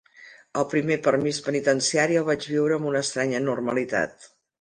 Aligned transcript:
El 0.59 0.63
primer 0.69 0.95
permís 1.07 1.39
penitenciari 1.47 2.17
el 2.21 2.25
vaig 2.29 2.47
viure 2.53 2.79
amb 2.79 2.89
una 2.93 3.03
estranya 3.07 3.43
normalitat. 3.49 4.27